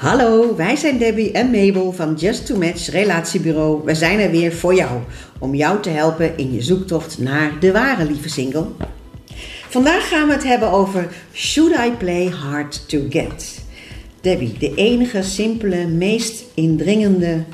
[0.00, 3.84] Hallo, wij zijn Debbie en Mabel van Just to Match Relatiebureau.
[3.84, 5.00] We zijn er weer voor jou,
[5.38, 8.66] om jou te helpen in je zoektocht naar de ware lieve single.
[9.68, 13.64] Vandaag gaan we het hebben over Should I Play Hard to Get?
[14.20, 17.44] Debbie, de enige simpele, meest indringende,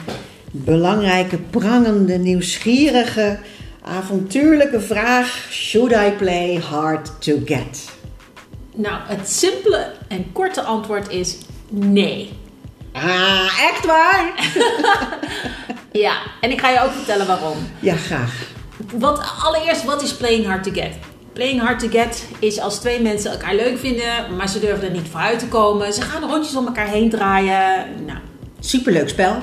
[0.51, 3.39] belangrijke, prangende, nieuwsgierige,
[3.83, 7.95] avontuurlijke vraag: Should I play hard to get?
[8.75, 11.39] Nou, het simpele en korte antwoord is
[11.69, 12.33] nee.
[12.93, 14.33] Ah, echt waar?
[15.93, 17.57] Ja, en ik ga je ook vertellen waarom.
[17.81, 18.33] Ja, graag.
[18.95, 20.91] Wat, allereerst, wat is playing hard to get?
[21.33, 24.93] Playing hard to get is als twee mensen elkaar leuk vinden, maar ze durven er
[24.95, 25.93] niet vooruit te komen.
[25.93, 27.87] Ze gaan rondjes om elkaar heen draaien.
[28.07, 28.19] Nou,
[28.61, 29.37] Superleuk spel.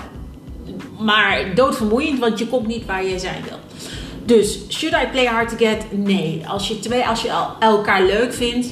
[0.99, 3.57] maar doodvermoeiend, want je komt niet waar je zijn wil.
[4.25, 5.77] Dus, should I play hard to get?
[5.91, 6.41] Nee.
[6.47, 8.67] Als je, twee, als je el- elkaar leuk vindt,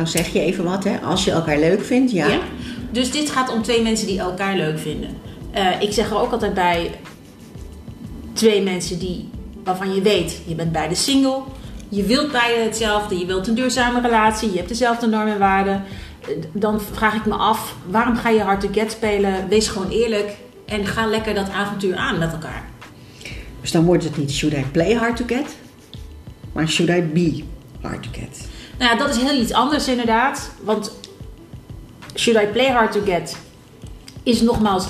[0.00, 0.98] Dan zeg je even wat, hè?
[0.98, 2.26] Als je elkaar leuk vindt, ja.
[2.26, 2.38] Ja.
[2.90, 5.10] Dus dit gaat om twee mensen die elkaar leuk vinden.
[5.50, 6.90] Eh, ik zeg er ook altijd bij
[8.32, 9.28] twee mensen die,
[9.64, 11.38] waarvan je weet, je bent beide single.
[11.88, 15.84] Je wilt beide hetzelfde, je wilt een duurzame relatie, je hebt dezelfde normen en waarden.
[16.20, 19.48] Eh, Dan vraag ik me af, waarom ga je hard to get spelen?
[19.48, 22.68] Wees gewoon eerlijk en ga lekker dat avontuur aan met elkaar.
[23.60, 25.56] Dus dan wordt het niet should I play hard to get,
[26.52, 27.42] maar should I be
[27.80, 28.48] hard to get.
[28.80, 30.50] Nou ja, dat is heel iets anders inderdaad.
[30.62, 30.92] Want
[32.14, 33.36] should I play hard to get
[34.22, 34.86] is nogmaals...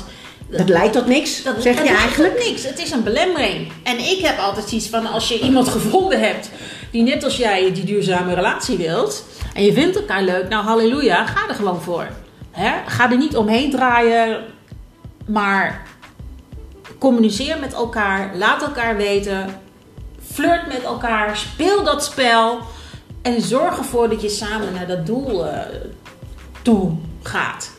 [0.50, 2.44] Dat leidt tot niks, Dat, zeg dat je lijkt eigenlijk?
[2.44, 2.64] niks.
[2.64, 3.72] Het is een belemmering.
[3.82, 6.50] En ik heb altijd zoiets van als je iemand gevonden hebt
[6.90, 9.24] die net als jij die duurzame relatie wilt
[9.54, 12.08] en je vindt elkaar leuk, nou halleluja, ga er gewoon voor.
[12.86, 14.44] Ga er niet omheen draaien,
[15.26, 15.86] maar
[16.98, 19.60] communiceer met elkaar, laat elkaar weten,
[20.32, 22.60] flirt met elkaar, speel dat spel
[23.22, 25.60] en zorg ervoor dat je samen naar dat doel eh,
[26.62, 27.70] toe gaat.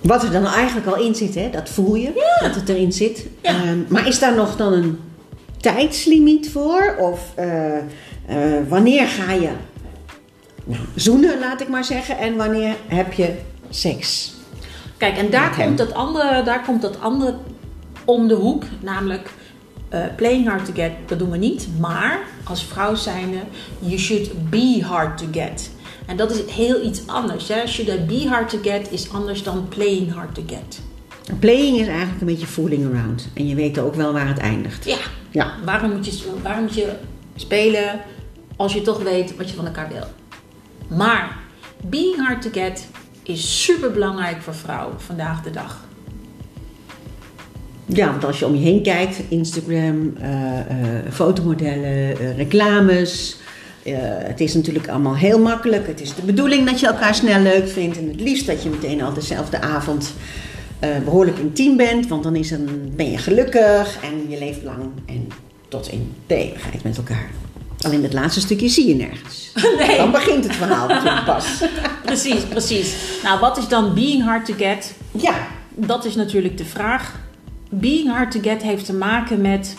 [0.00, 1.50] Wat er dan eigenlijk al in zit, hè?
[1.50, 3.26] dat voel je, dat het erin zit.
[3.42, 3.50] Ja.
[3.50, 4.98] Ehm, maar is daar nog dan een
[5.60, 6.96] tijdslimiet voor?
[6.98, 7.84] Of eh, eh,
[8.68, 9.50] wanneer ga je
[10.64, 13.34] nou, zoenen, laat ik maar zeggen, en wanneer heb je
[13.70, 14.34] seks?
[14.96, 17.34] Kijk, en daar komt, dat andere, daar komt dat andere
[18.04, 18.64] om de hoek.
[18.80, 19.30] Namelijk,
[19.88, 21.68] eh, playing hard to get, dat doen we niet.
[21.78, 23.38] Maar als vrouw zijnde,
[23.78, 25.70] you should be hard to get.
[26.06, 27.48] En dat is heel iets anders.
[27.48, 27.66] Hè?
[27.66, 30.80] Should I be hard to get is anders dan playing hard to get.
[31.38, 33.28] Playing is eigenlijk een beetje fooling around.
[33.34, 34.84] En je weet ook wel waar het eindigt.
[34.84, 34.96] Ja,
[35.30, 35.52] Ja.
[35.64, 36.92] waarom moet, je, waarom moet je
[37.36, 38.00] spelen
[38.56, 40.04] als je toch weet wat je van elkaar wil?
[40.96, 41.36] Maar
[41.84, 42.86] being hard to get
[43.22, 45.84] is super belangrijk voor vrouwen vandaag de dag.
[47.92, 50.66] Ja, want als je om je heen kijkt, Instagram, eh, eh,
[51.12, 53.36] fotomodellen, eh, reclames.
[54.24, 55.86] het is natuurlijk allemaal heel makkelijk.
[55.86, 57.98] Het is de bedoeling dat je elkaar snel leuk vindt.
[57.98, 60.12] En het liefst dat je meteen al dezelfde avond
[60.78, 62.08] eh, behoorlijk intiem bent.
[62.08, 65.28] Want dan is een, ben je gelukkig en je leeft lang en
[65.68, 67.30] tot in de eeuwigheid met elkaar.
[67.80, 69.52] Alleen het laatste stukje zie je nergens.
[69.86, 69.96] Nee.
[69.96, 71.46] Dan begint het verhaal natuurlijk pas.
[72.04, 72.94] Precies, precies.
[73.22, 74.94] Nou, wat is dan being hard to get?
[75.12, 75.34] Ja,
[75.74, 77.20] Dat is natuurlijk de vraag.
[77.68, 79.74] Being hard to get heeft te maken met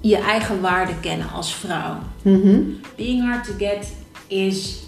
[0.00, 1.98] je eigen waarde kennen als vrouw.
[2.22, 2.60] mhm.
[2.96, 3.92] Being hard to get
[4.26, 4.78] is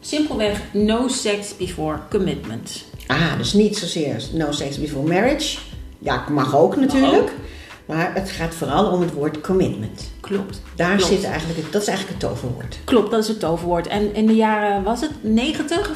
[0.00, 2.84] simpelweg no sex before commitment.
[3.06, 5.58] Ah, dus niet zozeer no sex before marriage.
[5.98, 7.32] Ja, mag ook natuurlijk.
[7.86, 10.10] Maar het gaat vooral om het woord commitment.
[10.20, 10.62] Klopt.
[10.76, 11.12] Daar Klopt.
[11.12, 12.78] zit eigenlijk het, dat is eigenlijk het toverwoord.
[12.84, 13.86] Klopt, dat is het toverwoord.
[13.86, 15.90] En in de jaren, was het 90?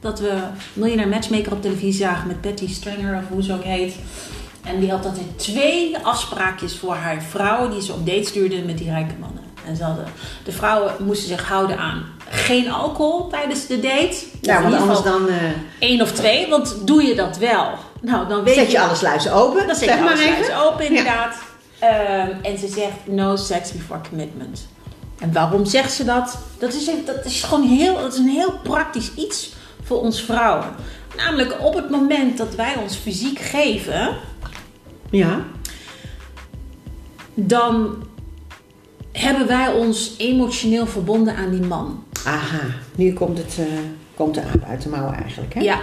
[0.00, 0.38] Dat we
[0.72, 3.94] Miljonair Matchmaker op televisie zagen met Betty Stranger of hoe ze ook heet.
[4.64, 8.78] En die had altijd twee afspraakjes voor haar vrouwen die ze op date stuurde met
[8.78, 9.42] die rijke mannen.
[9.66, 10.04] En ze hadden,
[10.44, 14.16] de vrouwen moesten zich houden aan geen alcohol tijdens de date.
[14.40, 15.28] Ja, Of want anders dan
[15.78, 17.70] één of twee, want doe je dat wel.
[18.00, 19.66] Nou, dan weet zet je alle sluizen open.
[19.66, 20.44] dan zet zeg je even.
[20.44, 21.36] sluis open, inderdaad.
[21.78, 24.66] Ehm, en ze zegt no sex before commitment.
[25.18, 26.38] En waarom zegt ze dat?
[26.58, 30.66] Dat is, dat is gewoon heel, dat is een heel praktisch iets voor ons vrouwen.
[31.16, 34.16] Namelijk op het moment dat wij ons fysiek geven,
[35.12, 35.44] Ja.
[37.34, 37.94] dan
[39.12, 42.04] hebben wij ons emotioneel verbonden aan die man.
[42.26, 42.60] Aha,
[42.94, 43.64] nu komt, het, eh,
[44.14, 45.54] komt de aap uit de mouwen eigenlijk.
[45.54, 45.60] Hè?
[45.60, 45.78] Ja.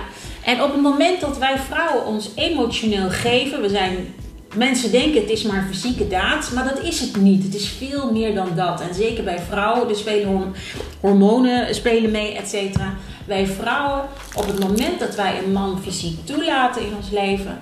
[0.45, 4.13] En op het moment dat wij vrouwen ons emotioneel geven, we zijn.
[4.55, 7.43] Mensen denken het is maar fysieke daad, maar dat is het niet.
[7.43, 8.81] Het is veel meer dan dat.
[8.81, 10.53] En zeker bij vrouwen, er spelen horm-
[10.99, 12.93] hormonen spelen mee, et cetera.
[13.25, 14.03] Wij vrouwen,
[14.35, 17.61] op het moment dat wij een man fysiek toelaten in ons leven,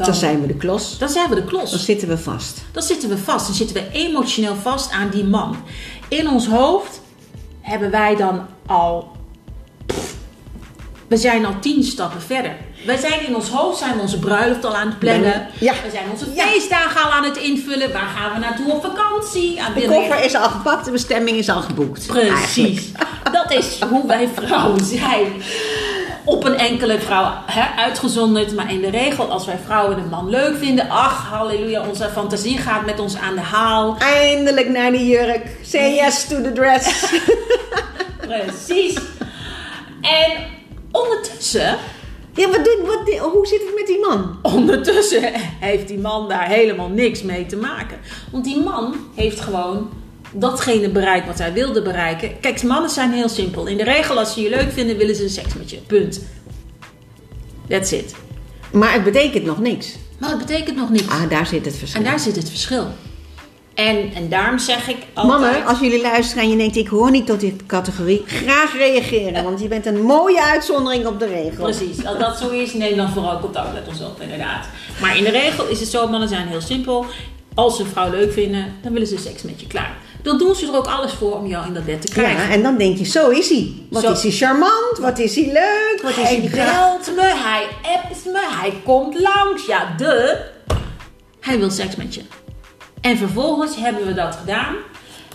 [0.00, 0.98] dan, Dan zijn we de klos.
[0.98, 1.84] dan zijn we de Dan klos.
[1.84, 2.60] zitten we vast.
[2.72, 3.46] Dan zitten we vast.
[3.46, 5.56] Dan zitten we emotioneel vast aan die man.
[6.08, 7.00] In ons hoofd
[7.60, 9.18] hebben wij dan al
[11.08, 12.56] we zijn al tien stappen verder.
[12.86, 15.46] Wij zijn in ons hoofd zijn we onze bruiloft al aan het plannen.
[15.58, 15.72] Ja.
[15.84, 16.46] We zijn onze Ja.
[16.46, 17.92] feestdagen al aan het invullen.
[17.92, 19.62] Waar gaan we naartoe op vakantie?
[19.62, 22.08] Aan De koffer is al gepakt, de bestemming is al geboekt.
[22.08, 22.34] Eigenlijk.
[22.42, 22.90] Precies.
[23.32, 25.26] Dat is hoe wij vrouwen zijn.
[26.24, 28.54] Op een enkele vrouw hè, uitgezonderd.
[28.54, 30.90] Maar in de regel, als wij vrouwen een man leuk vinden.
[30.90, 33.96] Ach, halleluja, onze fantasie gaat met ons aan de haal.
[33.98, 35.46] Eindelijk naar de jurk.
[35.62, 37.14] Say yes to the dress.
[38.28, 38.94] Precies.
[40.00, 40.32] En
[40.90, 41.76] ondertussen,
[42.34, 44.38] ja, wat doet, wat, hoe zit het met die man?
[44.42, 47.98] ondertussen heeft die man daar helemaal niks mee te maken.
[48.32, 49.90] Want die man heeft gewoon
[50.32, 52.40] datgene bereikt wat hij wilde bereiken.
[52.40, 53.66] Kijk, mannen zijn heel simpel.
[53.66, 55.76] In de regel, als ze je leuk vinden, willen ze seks met je.
[55.76, 56.20] Punt.
[57.68, 58.14] That's it.
[58.72, 59.96] Maar het betekent nog niks.
[60.18, 61.08] Maar dat betekent nog niks.
[61.08, 62.00] Ah, daar zit het verschil.
[62.00, 62.86] En daar zit het verschil.
[63.74, 65.40] En, en daarom zeg ik altijd...
[65.40, 69.44] Mannen, als jullie luisteren en je denkt ik hoor niet tot die categorie, graag reageren.
[69.44, 71.64] Want je bent een mooie uitzondering op de regel.
[71.64, 74.66] Precies, als dat zo is, neem dan vooral contact met ons op, inderdaad.
[75.00, 77.06] Maar in de regel is het zo, mannen zijn heel simpel.
[77.54, 79.96] Als ze een vrouw leuk vinden, dan willen ze seks met je klaar.
[80.22, 82.42] Dan doen ze er ook alles voor om jou in dat bed te krijgen.
[82.42, 83.72] Ja, en dan denk je, zo is hij.
[83.90, 84.12] Wat Zo.
[84.12, 88.24] is hij charmant, wat is hij leuk, wat is hij hij belt me, hij appt
[88.24, 89.66] me, hij komt langs.
[89.66, 90.44] Ja, de.
[91.40, 92.22] Hij wil seks met je.
[93.00, 94.74] En vervolgens hebben we dat gedaan.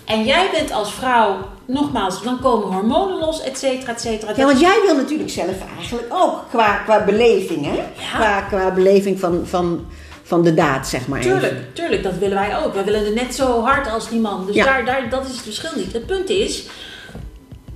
[0.06, 4.34] En jij bent als vrouw, nogmaals, dan komen hormonen los, et cetera, et cetera.
[4.36, 7.84] Ja, want jij wil natuurlijk zelf eigenlijk ook qua, qua beleving, hè?
[8.18, 9.86] Qua, qua beleving van, van,
[10.28, 11.20] van de daad, zeg maar.
[11.20, 11.32] even.
[11.32, 12.74] Tuurlijk, tuurlijk, dat willen wij ook.
[12.74, 14.46] Wij willen het net zo hard als die man.
[14.46, 14.66] Dus Ja.
[14.66, 15.94] daar, daar, dat is het verschil niet.
[15.94, 16.64] Het punt is,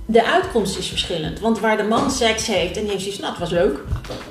[0.06, 1.40] de uitkomst is verschillend.
[1.40, 3.78] Want waar de man seks heeft en die heeft zoiets, nou, het was leuk,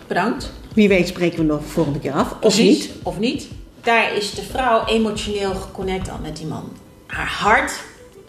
[0.08, 0.52] bedankt.
[0.74, 2.36] Wie weet spreken we nog volgende keer af.
[2.42, 2.90] Of niet.
[3.04, 3.48] Of niet.
[3.84, 6.72] Daar is de vrouw emotioneel geconnect al met die man.
[7.08, 7.72] Haar hart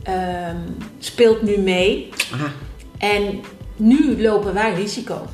[0.02, 0.56] ehm,
[0.98, 2.08] speelt nu mee.
[2.34, 2.52] Aha.
[2.98, 3.40] En
[3.76, 5.26] nu lopen wij risico.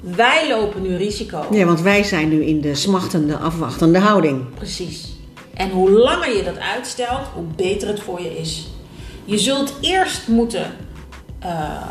[0.00, 1.46] Wij lopen nu risico.
[1.50, 4.54] Ja, want wij zijn nu in de smachtende, afwachtende houding.
[4.54, 5.16] Precies.
[5.54, 8.68] En hoe langer je dat uitstelt, hoe beter het voor je is.
[9.24, 10.72] Je zult eerst moeten
[11.38, 11.82] eh,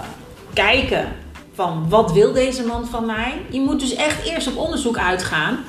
[0.54, 1.08] kijken
[1.54, 3.42] van wat wil deze man van mij.
[3.50, 5.60] Je moet dus echt eerst op onderzoek uitgaan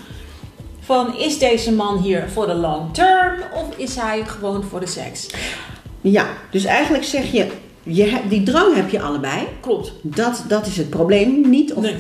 [0.81, 4.87] van is deze man hier voor de long term of is hij gewoon voor de
[4.87, 5.27] seks?
[6.01, 7.47] Ja, dus eigenlijk zeg je,
[7.87, 9.43] je hebt, die drang heb je allebei.
[9.61, 9.93] Klopt.
[10.03, 11.73] Dat, dat is het probleem niet.
[11.73, 11.97] Of, Nee.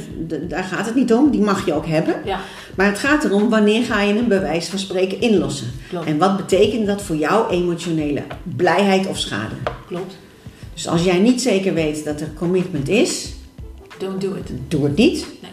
[0.49, 1.31] daar gaat het niet om.
[1.31, 2.15] Die mag je ook hebben.
[2.25, 2.41] Ja.
[2.77, 5.67] Maar het gaat erom wanneer ga je een bewijs van spreken inlossen.
[5.89, 6.07] Klopt.
[6.07, 8.23] En wat betekent dat voor jouw emotionele
[8.57, 9.55] blijheid of schade?
[9.87, 10.17] Klopt.
[10.75, 13.33] Dus als jij niet zeker weet dat er commitment is,
[13.99, 14.51] Don't do it.
[14.69, 15.27] doe het niet.
[15.43, 15.51] Nee.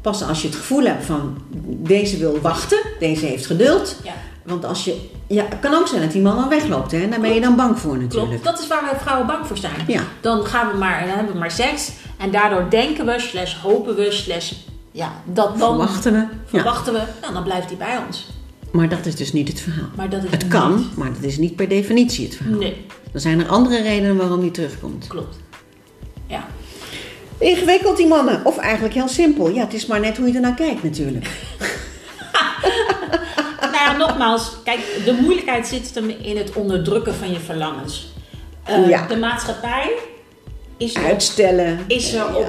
[0.00, 3.96] Pas als je het gevoel hebt van deze wil wachten, deze heeft geduld.
[4.04, 4.12] Ja.
[4.46, 7.08] Want als je, ja, het kan ook zijn dat die man al wegloopt, hè?
[7.08, 8.28] Daar ben je dan bang voor natuurlijk.
[8.30, 9.72] Klopt, dat is waar wij vrouwen bang voor zijn.
[9.86, 10.02] Ja.
[10.20, 11.90] Dan gaan we maar, dan hebben we maar seks.
[12.18, 14.52] En daardoor denken we, slash hopen we, slash
[14.92, 16.18] ja, dat dan Verwachten we.
[16.18, 16.26] Ja.
[16.46, 17.00] verwachten we.
[17.20, 18.26] Nou, dan blijft hij bij ons.
[18.72, 19.88] Maar dat is dus niet het verhaal.
[19.96, 22.58] Maar dat is Het kan, maar dat is niet per definitie het verhaal.
[22.58, 25.06] Nee, Er zijn er andere redenen waarom die terugkomt.
[25.06, 25.36] klopt.
[26.26, 26.46] Ja.
[27.38, 28.40] Ingewikkeld die mannen.
[28.44, 29.50] Of eigenlijk heel simpel.
[29.50, 31.26] Ja, het is maar net hoe je ernaar kijkt natuurlijk.
[33.90, 38.06] ja, nogmaals, kijk, de moeilijkheid zit hem in het onderdrukken van je verlangens.
[38.64, 39.06] Eh, Ja.
[39.06, 39.92] De maatschappij
[40.76, 41.78] is, er- Uitstellen.
[41.86, 42.40] is erop.
[42.40, 42.48] Ja.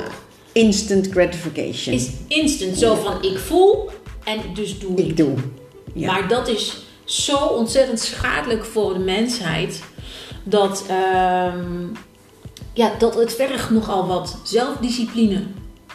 [0.51, 1.95] Instant gratification.
[1.95, 3.89] Is instant zo van ik voel
[4.23, 5.05] en dus doe ik.
[5.07, 5.33] Ik doe.
[5.93, 6.12] Ja.
[6.12, 9.83] Maar dat is zo ontzettend schadelijk voor de mensheid.
[10.43, 11.85] Dat, ehm,
[12.73, 15.43] ja, dat het vergt nogal wat zelfdiscipline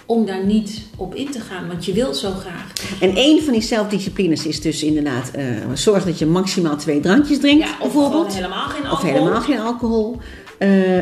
[0.06, 1.66] om daar niet op in te gaan.
[1.68, 2.72] Want je wilt zo graag.
[3.00, 5.30] En een van die zelfdisciplines is dus inderdaad...
[5.30, 5.44] eh,
[5.74, 8.34] zorg dat je maximaal twee drankjes drinkt, Ja, of bijvoorbeeld.
[8.34, 9.12] helemaal geen Of alcohol.
[9.14, 10.16] helemaal geen alcohol.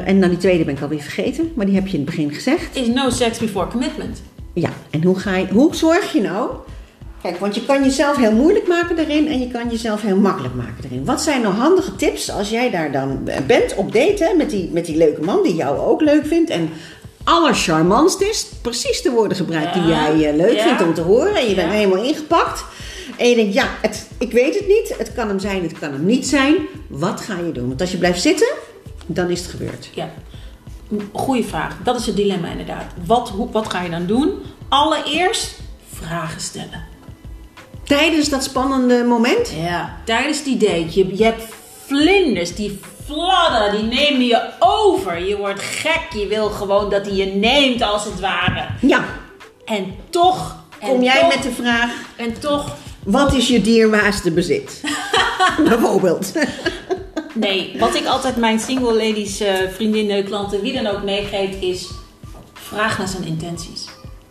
[0.05, 1.53] En dan die tweede ben ik alweer vergeten.
[1.55, 2.77] Maar die heb je in het begin gezegd.
[2.77, 4.23] Is no sex before commitment.
[4.55, 6.51] Ja, en hoe, ga je, hoe zorg je nou?
[7.23, 10.55] Kijk, want je kan jezelf heel moeilijk maken daarin en je kan jezelf heel makkelijk
[10.55, 11.05] maken daarin.
[11.05, 14.71] Wat zijn nou handige tips als jij daar dan bent op date hè, met, die,
[14.73, 16.69] met die leuke man die jou ook leuk vindt en
[17.25, 20.63] allercharmantst is, precies de woorden gebruikt die jij eh, leuk ja.
[20.63, 21.77] vindt om te horen en je bent Ja.
[21.79, 22.65] helemaal ingepakt.
[23.17, 25.93] En je denkt, ja, het, ik weet het niet, het kan hem zijn, het kan
[25.93, 26.57] hem niet zijn.
[26.89, 27.69] Wat ga je doen?
[27.69, 28.49] Want als je blijft zitten,
[29.07, 29.91] dan is het gebeurd.
[29.95, 30.11] Ja.
[31.13, 31.77] Goeie vraag.
[31.85, 32.85] Dat is het dilemma inderdaad.
[33.07, 34.33] Wat, hoe, wat ga je dan doen?
[34.69, 35.59] Allereerst
[35.95, 36.85] vragen stellen.
[37.85, 41.43] Tijdens dat spannende moment, Ja, tijdens die date, je, je hebt
[41.91, 45.27] vlinders, die fladden, die nemen je over.
[45.27, 48.67] Je wordt gek, je wil gewoon dat hij je neemt als het ware.
[48.81, 49.05] ja,
[49.65, 54.31] En toch, en kom jij toch, met de vraag, En toch, Wat is je dierbaarste
[54.31, 54.81] bezit?
[55.69, 56.33] Bijvoorbeeld.
[57.35, 61.91] nee, wat ik altijd mijn single ladies, eh, vriendinnen, klanten, wie dan ook meegeef, is
[62.53, 63.85] vraag naar zijn intenties.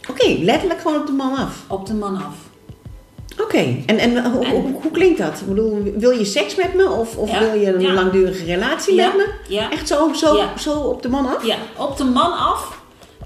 [0.09, 1.63] Oké, letterlijk gewoon op de man af.
[1.67, 2.48] Op de man af.
[3.41, 5.39] Oké, en, en, hoe, En- hoe, hoe klinkt dat?
[5.39, 7.93] Ik bedoel, wil je seks met me of, of Ja, wil je een ja.
[7.93, 9.57] langdurige relatie Ja, met me?
[9.71, 11.45] Echt zo, zo, zo op de man af?
[11.45, 12.77] Ja, op de man af.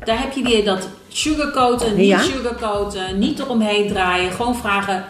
[0.04, 4.32] Daar heb je weer dat sugarcoaten, niet sugarcoaten, niet eromheen draaien.
[4.32, 5.06] Gewoon vragen,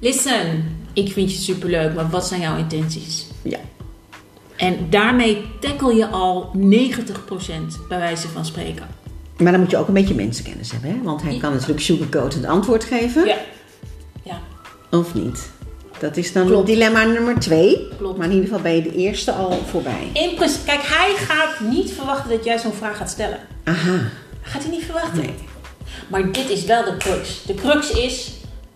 [0.00, 3.26] listen, ik vind je superleuk, maar wat zijn jouw intenties?
[3.42, 3.58] Ja.
[4.56, 6.60] En daarmee tackle je al 90%
[7.88, 8.86] bij wijze van spreken.
[9.36, 10.96] Maar dan moet je ook een beetje mensenkennis hebben, hè?
[11.02, 13.36] Want hij kan natuurlijk sugarcoat het antwoord geven, Ja.
[14.90, 15.48] Of niet?
[15.98, 16.66] Dat is dan Klopt.
[16.66, 17.88] dilemma nummer twee.
[17.98, 18.16] Klopt.
[18.18, 20.10] Maar in ieder geval ben je de eerste al voorbij.
[20.12, 23.38] in principe, kijk, hij gaat niet verwachten dat jij zo'n vraag gaat stellen.
[23.64, 23.98] Aha.
[24.42, 25.18] Gaat hij niet verwachten.
[25.18, 25.34] Nee.
[26.08, 27.42] Maar dit is wel de crux.
[27.46, 28.30] De crux is,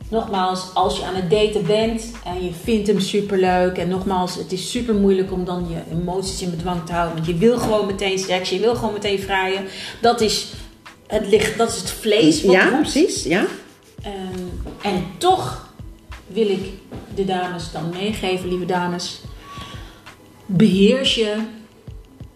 [0.09, 3.77] nogmaals, als je aan het daten bent en je vindt hem superleuk.
[3.77, 7.15] En nogmaals, het is super moeilijk om dan je emoties in bedwang te houden.
[7.15, 9.65] Want je wil gewoon meteen seks, je wil gewoon meteen vrijen.
[10.01, 10.47] Dat is
[11.07, 12.81] het, licht, dat is het vlees wat Ja, roept.
[12.81, 13.23] precies.
[13.25, 13.45] Ja.
[14.03, 14.13] Ehm,
[14.83, 15.71] en toch
[16.33, 16.65] wil ik
[17.15, 19.21] de dames dan meegeven, lieve dames.
[20.47, 21.37] Beheers je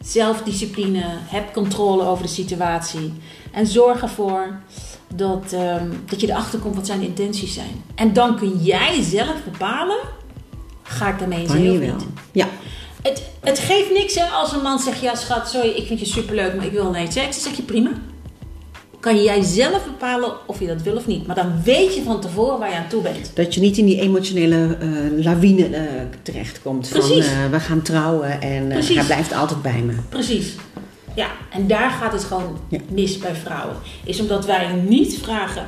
[0.01, 3.13] zelfdiscipline, heb controle over de situatie.
[3.53, 4.61] En zorg ervoor
[5.15, 7.85] dat, ehm, dat je erachter komt wat zijn de intenties zijn.
[7.95, 9.99] En dan kun jij zelf bepalen,
[10.83, 12.07] ga ik daarmee in zee of niet.
[12.33, 12.49] Ja.
[13.03, 16.07] Het, het geeft niks hè, als een man zegt, ja schat, sorry, ik vind je
[16.07, 17.35] superleuk, maar ik wil nee seks.
[17.35, 17.91] Dan zeg je prima.
[19.07, 21.27] Kan jij zelf bepalen of je dat wil of niet.
[21.27, 23.31] Maar dan weet je van tevoren waar je aan toe bent.
[23.35, 24.89] Dat je niet in die emotionele eh,
[25.25, 25.83] lawine eh,
[26.23, 26.89] terechtkomt.
[26.89, 27.27] Van Precies.
[27.27, 29.93] eh, we gaan trouwen en hij blijft altijd bij me.
[30.09, 30.55] Precies.
[31.15, 32.79] Ja, en daar gaat het gewoon Ja.
[32.91, 33.77] mis bij vrouwen.
[34.05, 35.67] Is omdat wij niet vragen,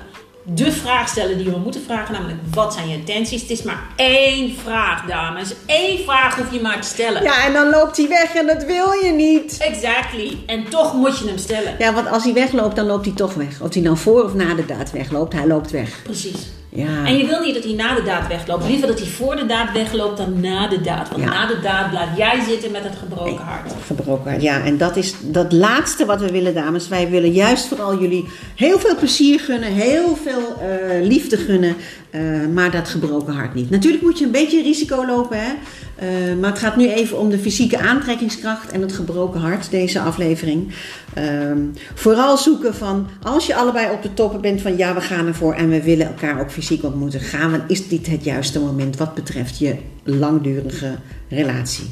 [0.55, 3.41] de vraag stellen die we moeten vragen, namelijk wat zijn je intenties?
[3.41, 5.55] Het is maar één vraag, dames.
[5.67, 7.23] Eén vraag hoef je maar te stellen.
[7.23, 9.57] Ja, en dan loopt hij weg en dat wil je niet.
[9.61, 10.39] Exactly.
[10.47, 11.75] En toch moet je hem stellen.
[11.79, 13.61] Ja, want als hij wegloopt, dan loopt hij toch weg.
[13.61, 16.03] Of hij nou voor of na de daad wegloopt, hij loopt weg.
[16.03, 16.58] Precies.
[16.79, 17.05] Ja.
[17.07, 18.65] En je wil niet dat hij na de daad wegloopt.
[18.69, 21.09] Liever dat hij voor de daad wegloopt dan na de daad.
[21.09, 21.29] Want Ja.
[21.29, 23.73] na de daad blijf jij zitten met het gebroken hart.
[23.87, 24.43] Gebroken hart.
[24.43, 26.89] Ja, en dat is dat laatste wat we willen, dames.
[26.89, 31.77] Wij willen juist vooral jullie heel veel plezier gunnen, heel veel eh, liefde gunnen,
[32.11, 32.21] eh,
[32.55, 33.71] maar dat gebroken hart niet.
[33.71, 35.53] Natuurlijk moet je een beetje risico lopen, hè?
[35.99, 36.09] Eh,
[36.41, 40.73] maar het gaat nu even om de fysieke aantrekkingskracht en het gebroken hart, deze aflevering.
[41.15, 41.59] Ehm,
[41.95, 45.55] vooral zoeken van, als je allebei op de toppen bent van ja, we gaan ervoor
[45.55, 49.15] en we willen elkaar ook fysiek ontmoeten, gaan we, is dit het juiste moment wat
[49.15, 50.95] betreft je langdurige
[51.29, 51.85] relatie.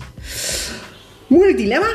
[1.26, 1.90] Moeilijk dilemma.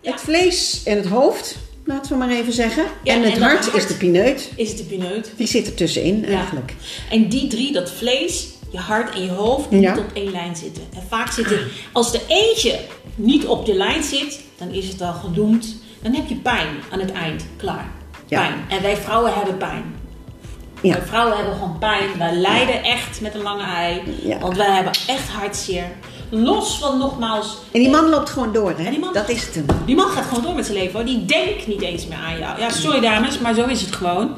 [0.00, 0.10] Ja.
[0.12, 2.84] Het vlees en het hoofd, laten we maar even zeggen.
[3.02, 3.76] Ja, en het en hart, hart.
[3.76, 4.50] is de pineut.
[4.56, 5.32] Is het de pineut?
[5.36, 6.26] Die zit er tussenin Ja.
[6.26, 6.74] eigenlijk.
[7.10, 9.76] En die drie, dat vlees, je hart en je hoofd, Ja.
[9.76, 10.82] niet op één lijn zitten.
[10.94, 11.58] En vaak zitten,
[11.92, 12.78] als de eentje
[13.14, 15.76] niet op de lijn zit, dan is het al gedoemd.
[16.02, 17.44] Dan heb je pijn aan het eind.
[17.56, 17.90] Klaar.
[18.26, 18.40] Ja.
[18.40, 18.54] Pijn.
[18.68, 19.94] En wij vrouwen hebben pijn.
[20.80, 20.92] Ja.
[20.92, 22.18] Wij vrouwen hebben gewoon pijn.
[22.18, 24.02] Wij lijden echt met een lange ei.
[24.40, 25.84] Want wij hebben echt hartzeer.
[26.30, 27.56] Los van nogmaals...
[27.72, 28.98] En die man loopt gewoon door, hè?
[28.98, 29.66] Man- Dat is het hem.
[29.86, 31.04] Die man gaat gewoon door met zijn leven hoor.
[31.04, 32.60] Die denkt niet eens meer aan jou.
[32.60, 34.30] Ja, sorry dames, maar zo is het gewoon.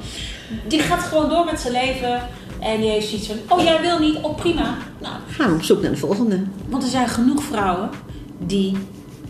[0.67, 2.29] Die gaat gewoon door met zijn leven.
[2.61, 4.77] En die heeft zoiets van, oh jij wil niet, oh prima.
[4.99, 6.43] Nou, Gaan we op zoek naar de volgende.
[6.69, 7.91] want er zijn genoeg vrouwen
[8.39, 8.77] die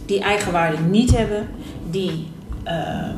[0.07, 1.49] die eigenwaarde niet hebben.
[1.91, 2.29] Die
[2.65, 3.17] ehm,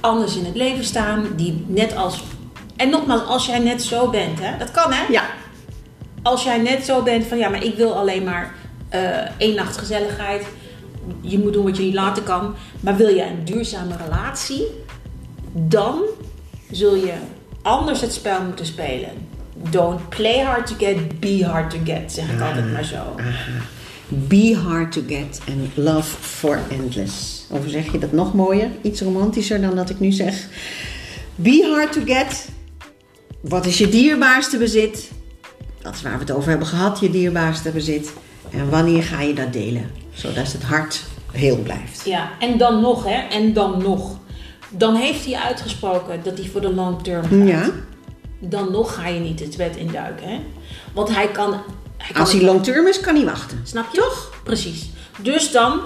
[0.00, 1.26] anders in het leven staan.
[1.36, 2.22] Die net als...
[2.76, 4.58] En nogmaals, als jij net zo bent, hè.
[4.58, 5.12] Dat kan hè.
[5.12, 5.24] Ja.
[6.22, 8.54] Als jij net zo bent van, ja, maar ik wil alleen maar
[8.88, 10.46] eh, één nacht gezelligheid.
[11.20, 12.54] Je moet doen wat je niet laten kan.
[12.80, 14.66] Maar wil je een duurzame relatie?
[15.52, 16.00] Dan
[16.70, 17.14] zul je
[17.62, 19.10] anders het spel moeten spelen.
[19.70, 23.14] Don't play hard to get, be hard to get, zeg ik altijd maar zo.
[23.16, 23.62] Aha.
[24.08, 27.46] Be hard to get and love for endless.
[27.50, 28.70] Of zeg je dat nog mooier?
[28.82, 30.46] Iets romantischer dan dat ik nu zeg.
[31.34, 32.48] Be hard to get.
[33.40, 35.10] Wat is je dierbaarste bezit?
[35.82, 38.12] Dat is waar we het over hebben gehad, je dierbaarste bezit.
[38.50, 39.90] En wanneer ga je dat delen?
[40.12, 41.02] Zodat het hart
[41.32, 42.04] heel blijft.
[42.04, 44.18] Ja, en dan nog, hè, en dan nog.
[44.70, 47.48] Dan heeft hij uitgesproken dat hij voor de long term gaat.
[47.48, 47.70] Ja.
[48.38, 50.40] Dan nog ga je niet het bed induiken, hè.
[50.92, 51.50] Want hij kan...
[51.96, 53.60] Hij kan Als hij long term is, kan hij wachten.
[53.64, 53.98] Snap je?
[54.00, 54.30] Toch?
[54.44, 54.88] Precies.
[55.18, 55.80] Dus dan,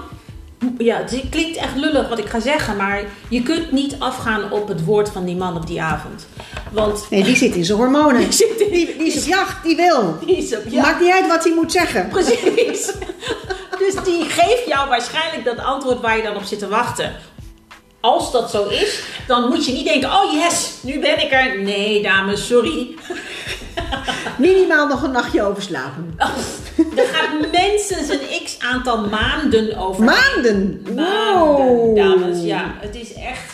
[0.77, 4.67] ja, het klinkt echt lullig wat ik ga zeggen, maar je kunt niet afgaan op
[4.67, 6.27] het woord van die man op die avond.
[6.71, 8.21] Want Nee, die zit in zijn hormonen.
[8.29, 10.17] Die zit in- die, die is op jacht, die wil.
[10.25, 12.07] die is op ja, Maakt niet uit wat hij moet zeggen.
[12.09, 12.91] precies.
[13.79, 17.11] Dus die geeft jou waarschijnlijk dat antwoord waar je dan op zit te wachten.
[18.05, 21.61] Als dat zo is, dan moet je niet denken: oh yes, nu ben ik er.
[21.61, 22.87] Nee, dames, sorry.
[24.37, 26.17] Minimaal nog een nachtje overslapen.
[26.95, 30.03] Er gaat mensen een x aantal maanden over.
[30.03, 30.81] Maanden.
[30.95, 31.95] Maanden, Wow.
[31.95, 32.41] dames.
[32.43, 33.53] Ja, het is echt.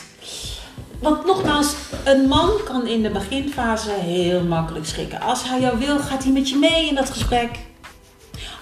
[1.00, 5.22] Want nogmaals, een man kan in de beginfase heel makkelijk schrikken.
[5.22, 7.50] Als hij jou wil, gaat hij met je mee in dat gesprek.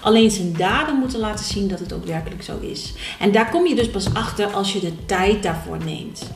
[0.00, 2.92] Alleen zijn daden moeten laten zien dat het ook werkelijk zo is.
[3.18, 6.30] En daar kom je dus pas achter als je de tijd daarvoor neemt.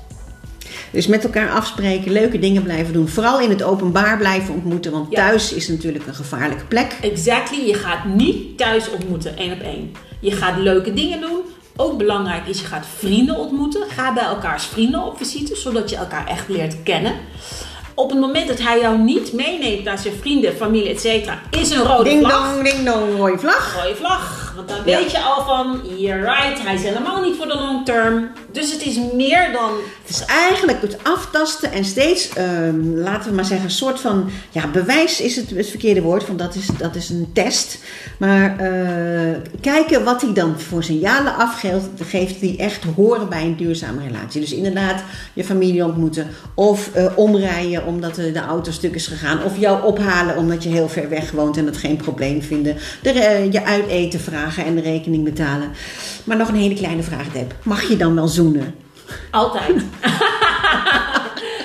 [0.91, 3.09] Dus met elkaar afspreken, leuke dingen blijven doen.
[3.09, 5.17] Vooral in het openbaar blijven ontmoeten, want Ja.
[5.17, 6.97] thuis is natuurlijk een gevaarlijke plek.
[7.01, 9.93] Exactly, je gaat niet thuis ontmoeten, één op één.
[10.21, 11.41] Je gaat leuke dingen doen.
[11.77, 13.83] Ook belangrijk is, je gaat vrienden ontmoeten.
[13.89, 17.15] Ga bij elkaars vrienden op visite, zodat je elkaar echt leert kennen.
[17.95, 21.83] Op het moment dat hij jou niet meeneemt naar zijn vrienden, familie, etc., is een
[21.83, 22.53] rode Ding vlag.
[22.53, 23.75] dong, ding dong, rode vlag.
[23.83, 24.44] Rode vlag.
[24.55, 27.85] Want dan weet je al van, you're right, hij is helemaal niet voor de long
[27.85, 28.31] term.
[28.53, 29.71] Dus het is meer dan
[30.03, 34.31] Het is eigenlijk het aftasten en steeds, ehm, laten we maar zeggen, een soort van,
[34.51, 37.79] ja, bewijs is het, het verkeerde woord, want dat is, dat is een test.
[38.19, 43.57] Maar eh, kijken wat hij dan voor signalen afgeeft, geeft die echt horen bij een
[43.57, 44.41] duurzame relatie.
[44.41, 49.43] Dus inderdaad je familie ontmoeten of eh, omrijden omdat de, de auto stuk is gegaan.
[49.43, 52.77] Of jou ophalen omdat je heel ver weg woont en het geen probleem vinden.
[53.03, 55.71] De, eh, je uiteten vragen en de rekening betalen.
[56.25, 57.55] Maar nog een hele kleine vraag, Deb.
[57.63, 58.75] Mag je dan wel zoenen?
[59.31, 59.83] Altijd.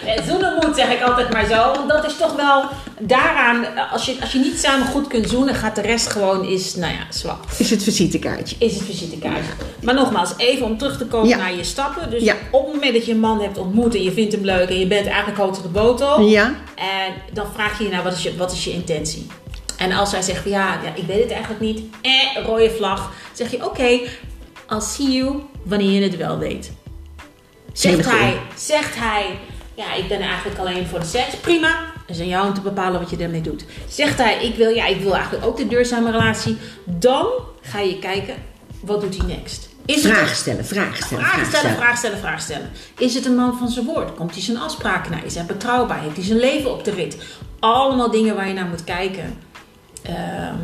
[0.05, 1.55] Eh, Zoenen moet, zeg ik altijd maar zo.
[1.74, 2.63] Want dat is toch wel
[3.00, 6.75] daaraan, als je, als je niet samen goed kunt zoenen, gaat de rest gewoon is,
[6.75, 7.43] nou ja, zwak.
[7.57, 8.55] Is het visitekaartje.
[8.59, 9.51] Is het visitekaartje.
[9.83, 11.38] Maar nogmaals, even om terug te komen Ja.
[11.38, 12.09] naar je stappen.
[12.09, 12.36] Dus Ja.
[12.51, 14.79] op het moment dat je een man hebt ontmoet en je vindt hem leuk en
[14.79, 16.21] je bent eigenlijk hoog de botel.
[16.21, 16.45] Ja?
[16.75, 19.27] En dan vraag je je nou, wat is je, wat is je intentie?
[19.79, 21.81] En als hij zegt van ja, ja, ik weet het eigenlijk niet.
[22.01, 23.12] Eh, rode vlag.
[23.33, 24.00] zeg je oké,
[24.69, 26.71] I'll see you wanneer je het wel weet.
[27.74, 29.39] Zegt hij, zegt hij,
[29.74, 31.36] ja, ik ben eigenlijk alleen voor de seks.
[31.36, 31.88] Prima.
[32.07, 33.65] Het is aan jou om te bepalen wat je ermee doet.
[33.89, 36.57] Zegt hij, ik wil, ja, ik wil eigenlijk ook de duurzame relatie.
[36.86, 37.27] Dan
[37.62, 38.36] ga je kijken,
[38.81, 39.69] wat doet hij next?
[39.86, 42.69] Is Vragen stellen, vragen stellen, Vragen stellen, vragen stellen, vragen stellen.
[42.98, 44.15] Is het een man van zijn woord?
[44.15, 45.23] Komt hij zijn afspraken na?
[45.23, 46.01] Is hij betrouwbaar?
[46.01, 47.17] Heeft hij zijn leven op de rit?
[47.60, 49.38] Allemaal dingen waar je naar moet kijken.
[50.01, 50.55] Ehm,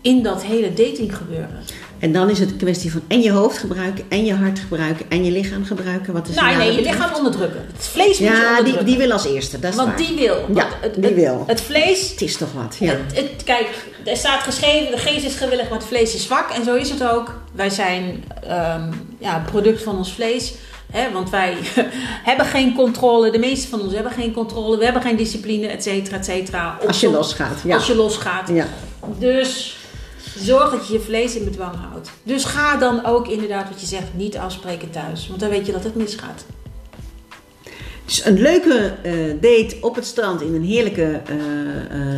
[0.00, 1.58] in dat hele dating gebeuren.
[1.98, 5.06] En dan is het een kwestie van en je hoofd gebruiken, en je hart gebruiken,
[5.08, 6.12] en je lichaam gebruiken.
[6.12, 7.64] Wat is Nou, nee, je lichaam onderdrukken.
[7.76, 8.84] Het vlees moet je Ja, die, onderdrukken.
[8.86, 9.96] die wil als eerste, dat is Want waar.
[9.96, 10.46] die wil.
[10.54, 11.44] Ja, het, die het- wil.
[11.46, 12.90] Het vlees Het is toch wat, ja.
[12.90, 13.68] Het, het- kijk,
[14.04, 16.50] er staat geschreven, de geest is gewillig, maar het vlees is zwak.
[16.50, 17.40] En zo is het ook.
[17.52, 18.82] Wij zijn ehm
[19.18, 20.54] ja, product van ons vlees.
[20.92, 21.56] Hè, want wij
[22.28, 23.30] hebben geen controle.
[23.30, 24.78] De meeste van ons hebben geen controle.
[24.78, 26.78] We hebben geen discipline, et cetera, et cetera.
[26.86, 27.74] Als je losgaat, ja.
[27.74, 28.48] Als je losgaat.
[28.48, 28.66] Ja.
[29.18, 29.76] Dus
[30.36, 32.10] zorg dat je je vlees in bedwang houdt.
[32.22, 35.28] Dus ga dan ook inderdaad wat je zegt, niet afspreken thuis.
[35.28, 36.44] Want dan weet je dat het misgaat.
[38.12, 41.20] Dus een leuke eh, date op het strand in een heerlijke...
[41.26, 41.34] eh,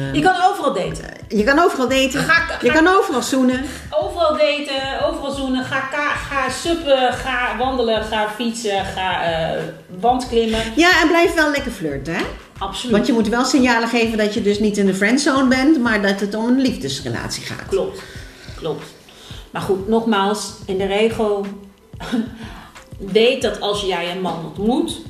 [0.09, 1.05] eh, Je kan overal daten.
[1.29, 3.65] je kan overal daten, Ga- ga- je kan overal zoenen.
[3.91, 5.65] Overal daten, overal zoenen.
[5.65, 9.21] Ga, ga, ga suppen, ga wandelen, ga fietsen, ga
[10.01, 10.61] wandklimmen.
[10.77, 12.23] Ja, en blijf wel lekker flirten, hè?
[12.59, 12.93] Absoluut.
[12.97, 16.03] Want je moet wel signalen geven dat je dus niet in de friendzone bent, maar
[16.03, 17.69] dat het om een liefdesrelatie gaat.
[17.69, 18.03] Klopt,
[18.57, 18.85] klopt.
[19.51, 21.47] Maar goed, nogmaals, in de regel
[22.99, 25.01] weet dat als jij een man ontmoet,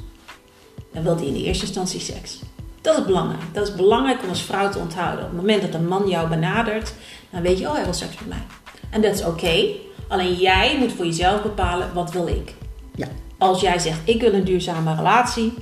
[0.94, 2.38] dan wil hij in de eerste instantie seks.
[2.80, 3.42] Dat is belangrijk.
[3.52, 5.24] Dat is belangrijk om als vrouw te onthouden.
[5.24, 6.94] Op het moment dat een man jou benadert,
[7.30, 8.42] dan weet je, oh, hij wil seks met mij.
[8.90, 9.66] En dat is oké.
[10.08, 12.54] Alleen jij moet voor jezelf bepalen, wat wil ik?
[12.94, 13.08] Ja.
[13.38, 15.54] Als jij zegt, ik wil een duurzame relatie,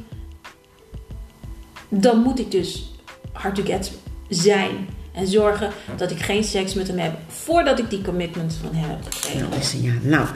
[1.88, 2.92] dan moet ik dus
[3.32, 3.92] hard to get
[4.28, 4.88] zijn.
[5.12, 8.90] En zorgen dat ik geen seks met hem heb voordat ik die commitment van hem
[8.90, 9.48] heb gekregen.
[9.60, 9.92] Is ja.
[10.02, 10.26] Nou,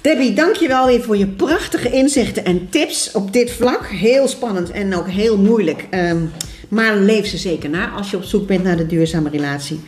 [0.00, 3.86] Debbie, dankjewel weer voor je prachtige inzichten en tips op dit vlak.
[3.86, 5.86] Heel spannend en ook heel moeilijk.
[5.90, 6.22] Ehm,
[6.68, 9.80] maar leef ze zeker na als je op zoek bent naar de duurzame relatie.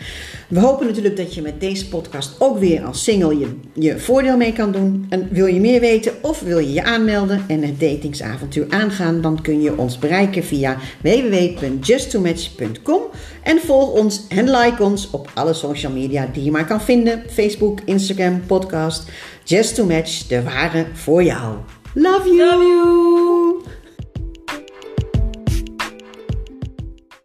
[0.49, 4.37] We hopen natuurlijk dat je met deze podcast ook weer als single je, je voordeel
[4.37, 5.07] mee kan doen.
[5.09, 9.43] En wil je meer weten of wil je je aanmelden en het datingsavontuur aangaan, dan
[9.43, 13.01] kun je ons bereiken via www.justtomatch.com
[13.43, 17.23] en volg ons en like ons op alle social media die je maar kan vinden.
[17.31, 19.11] Facebook, Instagram, podcast.
[19.45, 21.57] Just to Match, de ware voor jou.
[21.95, 22.39] Love you!
[22.39, 23.46] Love you!